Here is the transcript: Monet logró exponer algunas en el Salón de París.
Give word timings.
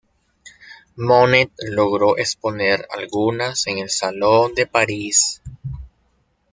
Monet 0.97 1.51
logró 1.59 2.17
exponer 2.17 2.87
algunas 2.89 3.67
en 3.67 3.77
el 3.77 3.91
Salón 3.91 4.55
de 4.55 4.65
París. 4.65 5.43